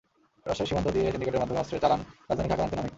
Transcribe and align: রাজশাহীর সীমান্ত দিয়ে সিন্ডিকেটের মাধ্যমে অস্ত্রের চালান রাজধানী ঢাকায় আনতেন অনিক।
রাজশাহীর 0.47 0.69
সীমান্ত 0.69 0.87
দিয়ে 0.95 1.11
সিন্ডিকেটের 1.13 1.41
মাধ্যমে 1.41 1.61
অস্ত্রের 1.61 1.83
চালান 1.83 2.01
রাজধানী 2.29 2.49
ঢাকায় 2.51 2.65
আনতেন 2.65 2.79
অনিক। 2.81 2.89